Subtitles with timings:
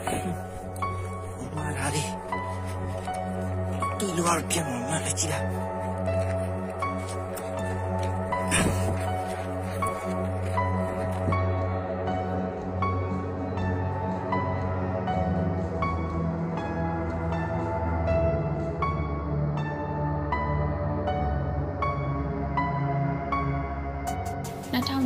[1.56, 2.08] ။မာရာလေး။
[3.98, 5.44] ဒီလိုအရပြန်မှလည်းကြည့်လား။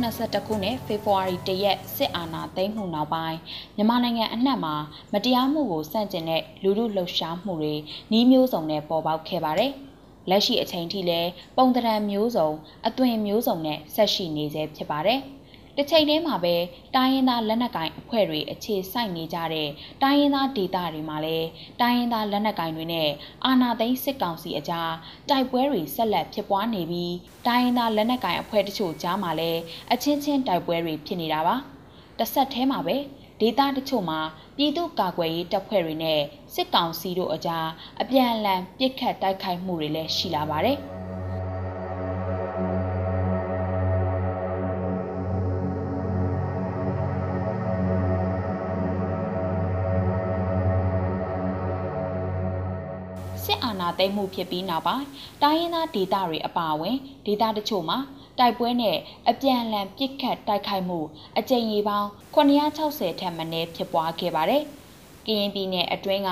[0.05, 3.37] 2021ခုနှစ်ဖေဖော်ဝါရီလရက်စစ်အာဏာသိမ်းမှုနောက်ပိုင်း
[3.75, 4.75] မြန်မာနိုင်ငံအနှံ့မှာ
[5.13, 7.75] မတရားမှုကိုစန့်ကျင်တဲ့လူမှုလှုပ်ရှားမှုတွေ
[8.11, 9.71] နှီးမျိုးစုံနဲ့ပေါ်ပေါက်ခဲ့ပါတယ်။
[10.29, 12.49] လက်ရှိအချိန်ထိလည်းပုံသဏ္ဍာန်မျိုးစုံ
[12.87, 15.21] အသွင်မျိုးစုံနဲ့ဆက်ရှိနေဆဲဖြစ်ပါတယ်။
[15.77, 16.55] တစ်ချိန်တည်းမှာပဲ
[16.95, 19.69] တိုင်းရင်းသားလက်နက်ကိုင်အဖွဲ့တွေအခြေစိုက်နေကြတဲ့
[20.03, 21.47] တိုင်းရင်းသားဒေသတွေမှာလည်း
[21.81, 23.09] တိုင်းရင်းသားလက်နက်ကိုင်တွေနဲ့
[23.45, 24.91] အာဏာသိမ်းစစ်ကောင်စီအကြား
[25.29, 27.13] တိုက်ပွဲတွေဆက်လက်ဖြစ်ပွားနေပြီး
[27.47, 29.59] တိုင်းရင်းသားလက်နက်ကိုင်အဖွဲ့တချို့ကြားမှာလည်း
[29.91, 31.55] အချင်းချင်းတိုက်ပွဲတွေဖြစ်နေတာပါ။
[32.19, 32.97] တစ်ဆက်တည်းမှာပဲ
[33.39, 34.19] ဒေသတချို့မှာ
[34.57, 36.21] ပြည်သူ့ကာကွယ်ရေးတပ်ဖွဲ့တွေနဲ့
[36.53, 37.67] စစ်ကောင်စီတို့အကြား
[38.01, 40.79] အပြန်အလှန်ပစ်ခတ်တိုက်ခိုက်မှုတွေလည်းရှိလာပါတယ်။
[53.45, 55.05] စစ်အာဏာသိမ်းမှုဖြစ်ပြီးနောက်ပိုင်း
[55.41, 57.97] တိုင်းရင်းသားဒေသတွေအပါအဝင်ဒေသတချို့မှာ
[58.39, 58.97] တိုက်ပွဲနဲ့
[59.29, 60.99] အပြန်အလှန်ပစ်ခတ်တိုက်ခိုက်မှု
[61.37, 64.63] အကြိမ်ရေပေါင်း960ထက်မနည်းဖြစ်ပွားခဲ့ပါတယ်။
[65.25, 66.31] ကရင်ပြည်နယ်အတွင်းက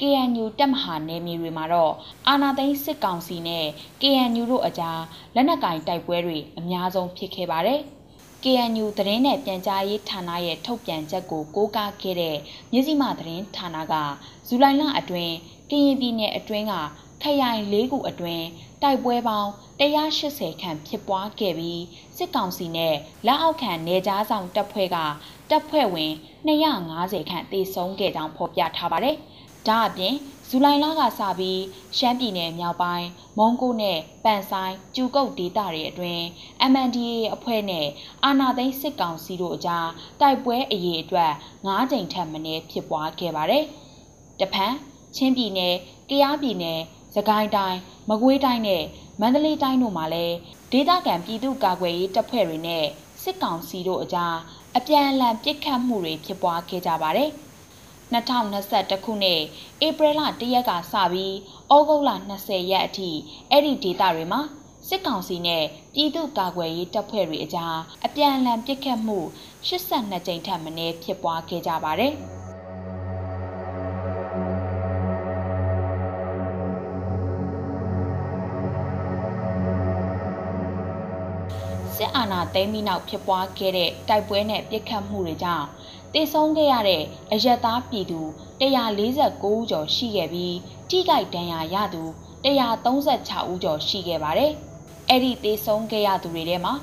[0.00, 1.92] KNU တပ်မဟာနယ်မြေတွေမှာတော့
[2.28, 3.66] အာနာသိန်းစစ်ကောင်စီနဲ့
[4.00, 5.00] KNU တို့အကြား
[5.34, 7.80] လက်နက်ကင်တိုက်ပွဲတွေအများဆုံးဖြစ်ခဲ့ပါတယ်။
[8.42, 12.36] KNU သတင်းနဲ့ပြန်ကြားရေးဌာနရဲ့ထုတ်ပြန်ချက်ကိုကိုးကားခဲ့တဲ့
[12.72, 13.94] မြစည်းမသတင်းဌာနက
[14.46, 15.34] ဇူလိုင်လအတွင်း
[15.72, 16.74] ကရင်ပြည်နယ်အတွင်းက
[17.22, 18.46] ခရိုင်၄ခုအတွင်း
[18.82, 21.82] တိုက်ပွဲပေါင်း180ခန့်ဖြစ်ပွားခဲ့ပြီး
[22.16, 22.94] စစ်ကောင်စီနဲ့
[23.26, 24.96] လက်အောက်ခံနေကြားဆောင်တပ်ဖွဲ့က
[25.50, 26.12] တပ်ဖွဲ့ဝင်
[26.48, 29.16] 250ခန့်တေဆုံးခဲ့ကြောင်းဖော်ပြထားပါတယ်။
[29.68, 30.14] ဒါအပြင်
[30.48, 31.62] ဇူလိုင်လကစပြီး
[31.98, 36.22] ရှမ်းပြည်နယ်မြောက်ပိုင်းမုံကိုနဲ့ပန်ဆိုင်ကျူကုတ်ဒေသတွေအတွင်း
[36.72, 37.86] MNDAA အဖွဲ့နဲ့
[38.24, 39.88] အာနာသိန်းစစ်ကောင်စီတို့အကြား
[40.20, 41.32] တိုက်ပွဲအရေးအတွက်
[41.66, 43.64] 9ကြိမ်ထက်မနည်းဖြစ်ပွားခဲ့ပါတယ်။
[44.40, 44.74] တဖန်
[45.16, 45.74] ချင်းပြည်နယ်၊
[46.08, 46.80] ကယားပြည်နယ်၊
[47.14, 47.78] စကိုင်းတိုင်း၊
[48.08, 48.84] မကွေးတိုင်းနဲ့
[49.20, 50.36] မန္တလေးတိုင်းတို့မှာလည်း
[50.72, 52.84] ဒေသခံပြည်သူ့ကာကွယ်ရေးတပ်ဖွဲ့တွေနဲ့
[53.22, 54.36] စစ်ကောင်စီတို့အကြား
[54.76, 57.30] အပြန်အလှန်ပစ်ခတ်မှုတွေဖြစ်ပွားခဲ့ကြပါတယ်။
[58.12, 59.40] 2021ခုနှစ်
[59.86, 61.34] ဧပြီလ1ရက်ကစပြီး
[61.74, 63.10] ဩဂုတ်လ20ရက်အထိ
[63.50, 64.40] အဲ့ဒီဒေသတွေမှာ
[64.88, 69.18] စစ်ကောင်စီနဲ့ပြည်သူ့ကာကွယ်ရေးတပ်ဖွဲ့တွေအကြားအပြန်အလှန်ပစ်ခတ်မှု
[69.68, 72.14] 82ကြိမ်ထက်မနည်းဖြစ်ပွားခဲ့ကြပါတယ်။
[82.16, 85.66] အာဏာသိမ်းပြီးနောက်ဖြစ်ပွားခဲ့တဲ့တိုက်ပွဲနဲ့ပြစ်ခတ်မှုတွေကြောင့်
[86.14, 87.02] တေဆုံးခဲ့ရတဲ့
[87.32, 88.20] အယက်သားပြည်သူ
[88.62, 90.56] 149ဦးကျော်ရှိခဲ့ပြီး
[90.88, 92.02] ထိခိုက်ဒဏ်ရာရသူ
[92.44, 94.52] 136ဦးကျော်ရှိခဲ့ပါတယ်။
[95.08, 96.74] အဲ့ဒီတေဆုံးခဲ့ရသူတွေထဲမှာ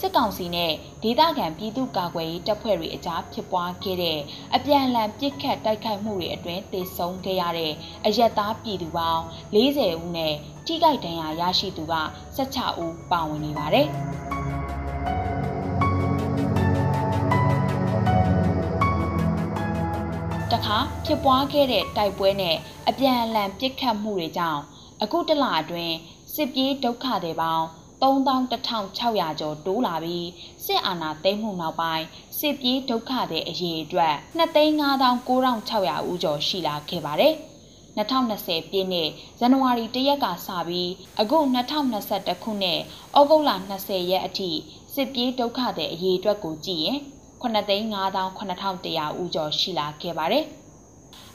[0.00, 0.72] စစ်ကောင်စီနဲ့
[1.02, 4.18] ဒေသခံပြည်သူ့ကာကွယ်ရေးတပ်ဖွဲ့တွေအကြားဖြစ်ပွားခဲ့တဲ့
[4.54, 7.72] အပြန်အလှန်ပစ်ခတ်တိုက်ခိုက်မှုတွေအတွင်းတေဆုံးခဲ့ရတဲ့
[8.06, 9.22] အယက်သားပြည်သူပေါင်း
[9.54, 10.34] 40ဦးနဲ့
[10.66, 11.94] ထိခိုက်ဒဏ်ရာရရှိသူက
[12.36, 13.88] 16ဦးပါဝင်နေပါတယ်။
[20.72, 22.56] တခါဖြစ်ပွားခဲ့တဲ့တိုက်ပွဲနဲ့
[22.88, 24.62] အပြန်အလှန်ပစ်ခတ်မှုတွေကြောင့်
[25.02, 25.96] အခုတလအတွင်း
[26.34, 27.64] စစ်ပြေးဒုက္ခတွေပေါင်း
[28.02, 30.28] 31,600ကျော်တိုးလာပြီး
[30.64, 32.06] စစ်အာဏာသိမ်းမှုနောက်ပိုင်း
[32.38, 37.34] စစ်ပြေးဒုက္ခတွေအရေးအတွက်2,59,600ဦးကျော်ရှိလာခဲ့ပါတယ်။
[37.98, 40.90] 2020ပြည့်နှစ်ဇန်နဝါရီ1ရက်ကစပြီး
[41.20, 41.38] အခု
[41.88, 42.80] 2021ခုနှစ်
[43.18, 43.50] ဩဂုတ်လ
[43.80, 44.50] 20ရက်အထိ
[44.94, 46.98] စစ်ပြေးဒုက္ခတွေအရေးအတွက်ကိုကြည့်ရင်
[47.42, 50.46] 9,59,100ဦးကျော်ရှိလာခဲ့ပါတယ်။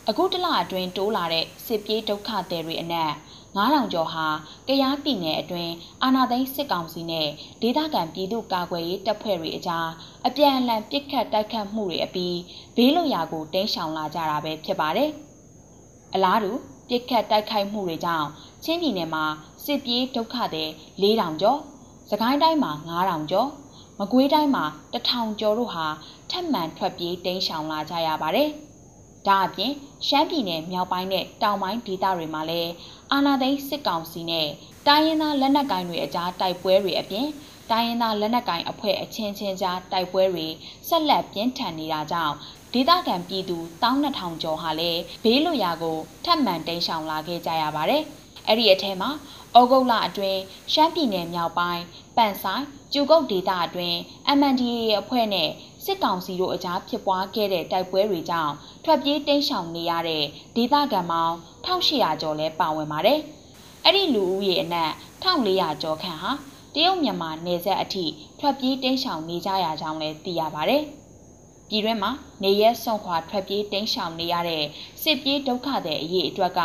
[0.10, 3.12] အခုတလအတွင်းတိုးလာတဲ့စစ်ပြေးဒုက္ခသည်တွေအနက်
[3.58, 4.28] 9000ကျော်ဟာ
[4.68, 5.74] ကယားပြည်နယ်အတွင်း
[6.04, 7.28] အာဏာသိမ်းစစ်ကောင်စီနဲ့
[7.62, 9.88] ဒေသခံပြည်သူ့ကာကွယ်ရေးတပ်ဖွဲ့တွေအကြား
[10.28, 12.38] အပြန်အလှန်ပစ်ခတ်တိုက်ခတ်မှုတွေအပြီး
[12.76, 15.10] ဘေးလွတ်ရာကိုတင်းရှောင်လာကြတာပဲဖြစ်ပါတယ်။
[16.14, 16.52] အလားတူ
[16.90, 18.28] ပစ်ခတ်တိုက်ခိုက်မှုတွေကြောင့်
[18.64, 19.26] ချင်းပြည်နယ်မှာ
[19.66, 20.70] စစ်ပြေးဒုက္ခသည်
[21.02, 21.60] 4000ကျော်၊
[22.10, 23.50] စကိုင်းတိုင်းမှာ9000ကျော်
[24.00, 25.86] မကွေးတိုင်းမှာတထောင်ကျော်တို့ဟာ
[26.30, 28.52] ထပ်မံထွက်ပြေးတိမ်းရှောင်လာကြရပါတယ်။
[29.28, 29.74] ဒါအပြင်
[30.08, 32.72] ရှမ်းပြည်နယ်မြောက်ပိုင်းနဲ့တောင်ပိုင်းဒေသတွေမှာလည်း
[33.12, 34.48] အာဏာသိမ်းစစ်ကောင်စီနဲ့
[34.88, 37.28] တိုင်းရင်းသားလက်နက်ကိုင်တွေအကြားတိုက်ပွဲတွေအပြင်
[37.72, 40.48] တိုင်းရင်းသားလက်နက်ကိုင်အဖွဲ့အချင်းချင်းကြားတိုက်ပွဲတွေ
[40.88, 42.36] ဆက်လက်ပြင်းထန်နေတာကြောင့်
[42.74, 48.04] ဒေသခံပြည်သူ12000ကျော်ဟာလည်းဘေးလွတ်ရာကိုထပ်မံတိမ်းရှောင်လာခဲ့ကြရပါတယ်။
[48.48, 49.10] အဲ့ဒီအထဲမှာ
[49.58, 50.40] ဩဂုတ်လအတွင်း
[50.74, 51.84] ရှမ်းပြည်နယ်မြောက်ပိုင်း
[52.18, 52.64] ပန်ဆိုင်
[52.94, 53.98] ကျူကုတ်ဒေသအတွင်း
[54.38, 55.50] MNDAA အဖွဲ့နဲ့
[55.88, 58.54] စစစ်ကောင်စီတို့အကြားဖြစ်ပွားခဲ့တဲ့တိုက်ပွဲတွေကြောင့်
[58.84, 60.24] ထွက်ပြေးတိမ်းရှောင်နေရတဲ့
[60.56, 61.36] ဒေသခံပေါင်း
[61.66, 63.20] 1800ကျော်လဲပါဝင်ပါတယ်။
[63.84, 64.92] အဲ့ဒီလူဦးရေအနက်
[65.24, 66.32] 1400ကျော်ခန့်ဟာ
[66.74, 68.06] တရုတ်မြန်မာနယ်စပ်အထိ
[68.40, 70.84] ထွက်ပြေးတိမ်းရှောင်နေကြရကြောင်းလည်းသိရပါတယ်။
[71.70, 72.12] ပြည်တွင်းမှာ
[72.44, 74.64] နေရဲစွန့်ခွာထွက်ပြေးတိမ်းရှောင်နေရတဲ့
[75.02, 76.62] စစ်ပြေးဒုက္ခတဲ့အရေးအတွက်က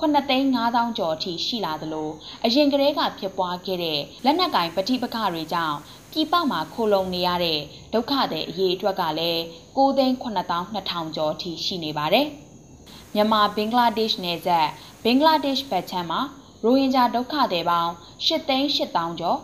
[0.00, 2.10] 9,5000ကျော်အထိရှိလာသလို
[2.44, 5.78] အရင်ကတည်းကဖြစ်ပွားခဲ့တဲ့လက်နက်ကင်ပဋိပက္ခတွေကြောင့်
[6.12, 7.58] ပြည်ပမှာခိုလုံနေရတဲ့
[7.92, 9.40] ဒုက္ခတဲ့အရေးအတွက်ကလည်း
[9.76, 12.26] 9,9200ကျော်အထိရှိနေပါတယ်။
[13.14, 14.68] မြန်မာဘင်္ဂလားဒေ့ရှ်နယ်စပ်
[15.04, 16.20] ဘင်္ဂလားဒေ့ရှ်ဘက်ခြမ်းမှာ
[16.64, 17.92] ရိုဟင်ဂျာဒုက္ခသည်ပေါင်း
[18.26, 19.38] 8,8000ကျော်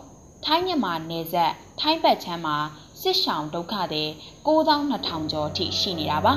[0.45, 2.57] ထိုင်းမြန်မာနယ်စပ်ထိုင်းဘက်ခြမ်းမှာ
[3.01, 4.09] စစ်ရှောင်ဒုက္ခသည်
[4.47, 6.33] 9200ကျော်အထိရှိနေတာပါ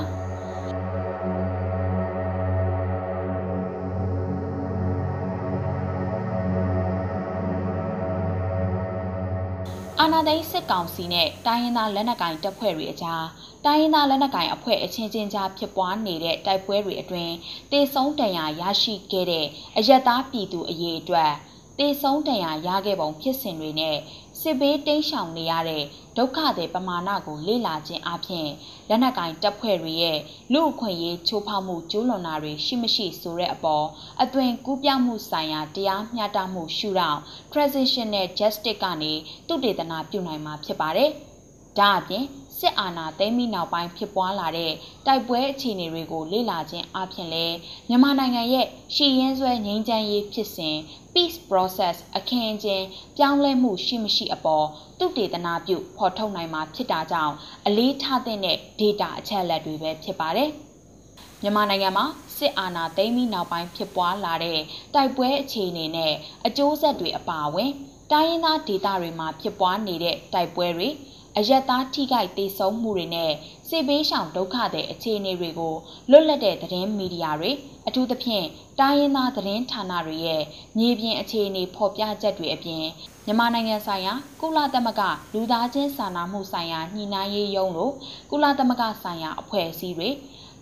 [10.03, 13.25] အာနာသိန်းစစ်ကောင်စီနဲ့တိုင်းရင်းသားလက်နက်ကိုင်တပ်ဖွဲ့တွေအကြား
[13.65, 17.33] တိုင်းရင်းသားလက်နက်ကိုင်အဖွဲ့အချင်းချင်းကြားဖြစ်ပွားနေတဲ့တိုက်ပွဲတွေအတွင်း
[17.73, 21.33] တေဆုံးတန်ရာရရှိခဲ့တဲ့အယက်သားပြည်သူအရေးအတွက်
[21.79, 23.97] တေဆုံးတန်ရာရခဲ့ပုံဖြစ်စဉ်တွေနဲ့
[24.41, 25.85] စစ်ဘေးတိမ်းရှောင်နေရတဲ့
[26.17, 28.49] ဒုက္ခတွေပမာဏကိုလေ့လာခြင်းအပြင်
[28.89, 30.19] လက်နက်ကင်တပ်ဖွဲ့တွေရဲ့
[30.53, 33.87] လူအခွင့်အရေးချိုးဖောက်မှုကျူးလွန်တာတွေရှိမရှိဆိုတဲ့အပေါ်
[34.23, 37.21] အသွင်ကူးပြောင်းမှုဆိုင်ရာတရားမျှတမှုရှုထောင့်
[37.53, 39.13] transitional justice ကနေ
[39.49, 41.11] တုတေသနာပြုနိုင်မှာဖြစ်ပါတယ်။
[41.79, 42.25] ဒါအပြင်
[42.61, 44.73] စစ်အာဏာသိမ်းပြီးနောက်ပိုင်းဖြစ်ပွားလာတဲ့
[45.07, 47.47] တိုက်ပွဲအခြေအနေတွေကိုလေ့လာခြင်းအပြင်လဲ
[47.89, 50.77] မြန်မာနိုင်ငံရဲ့ရှီရင်ဆွဲငြိမ်းချမ်းရေးဖြစ်စဉ်
[51.15, 52.87] peace process အခင်းအကျင်း
[53.17, 54.67] ပြောင်းလဲမှုရှိမရှိအပေါ်
[54.99, 57.35] တုတေသနာပြုဖော်ထုတ်နိုင်မှာဖြစ်တာကြောင့်
[57.67, 58.39] အလေးထားတဲ့
[58.81, 60.51] data အချက်အလက်တွေပဲဖြစ်ပါတယ်။
[61.43, 62.07] မြန်မာနိုင်ငံမှာ
[62.39, 64.59] စစ်အာဏာသိမ်းပြီးနောက်ပိုင်းဖြစ်ပွားလာတဲ့
[64.95, 66.13] တိုက်ပွဲအခြေအနေနဲ့
[66.47, 67.71] အကျိုးဆက်တွေအပါအဝင်
[68.13, 70.89] တိုင်းရင်းသားဒေသတွေမှာဖြစ်ပွားနေတဲ့တိုက်ပွဲတွေ
[71.39, 73.33] အယက်သားထိခိုက်ဒေဆုံးမှုတွေနဲ့
[73.69, 75.75] စေဘေးရှောင်ဒုက္ခတဲ့အခြေအနေတွေကို
[76.11, 77.51] လွတ်လပ်တဲ့သတင်းမီဒီယာတွေ
[77.89, 78.47] အထူးသဖြင့်
[78.81, 80.43] တိုင်းရင်းသားသတင်းဌာနတွေရဲ့
[80.79, 82.85] မြေပြင်အခြေအနေဖော်ပြချက်တွေအပြင်
[83.25, 85.03] မြန်မာနိုင်ငံဆိုင်ရာကုလသမဂ္ဂ
[85.35, 87.91] လူသားချင်းစာနာမှုဆိုင်ရာညှိနှိုင်းရေးရုံးလို
[88.31, 90.09] ကုလသမဂ္ဂဆိုင်ရာအဖွဲ့အစည်းတွေ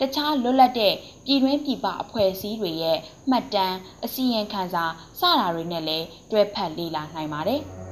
[0.01, 0.95] တခြားလွတ်လပ်တဲ့
[1.27, 2.99] ပြည်တွင်းပြည်ပအဖွဲ့အစည်းတွေရဲ့
[3.31, 4.85] မှတ်တမ်းအစီရင်ခံစာ
[5.21, 7.63] စတာတွေနဲ့လည်းတွဲဖက်လေ့လာနိုင်ပါတယ်။